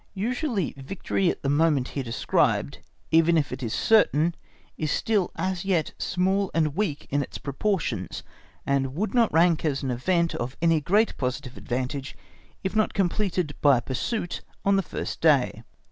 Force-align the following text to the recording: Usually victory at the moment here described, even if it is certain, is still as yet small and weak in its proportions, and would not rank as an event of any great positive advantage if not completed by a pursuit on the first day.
Usually 0.15 0.73
victory 0.77 1.29
at 1.29 1.43
the 1.43 1.47
moment 1.49 1.89
here 1.89 2.01
described, 2.03 2.79
even 3.11 3.37
if 3.37 3.51
it 3.51 3.61
is 3.61 3.71
certain, 3.75 4.33
is 4.75 4.89
still 4.91 5.29
as 5.35 5.63
yet 5.63 5.93
small 5.99 6.49
and 6.55 6.75
weak 6.75 7.05
in 7.11 7.21
its 7.21 7.37
proportions, 7.37 8.23
and 8.65 8.95
would 8.95 9.13
not 9.13 9.31
rank 9.31 9.63
as 9.63 9.83
an 9.83 9.91
event 9.91 10.33
of 10.33 10.57
any 10.59 10.81
great 10.81 11.15
positive 11.17 11.55
advantage 11.55 12.17
if 12.63 12.75
not 12.75 12.95
completed 12.95 13.53
by 13.61 13.77
a 13.77 13.81
pursuit 13.83 14.41
on 14.65 14.75
the 14.75 14.81
first 14.81 15.21
day. 15.21 15.61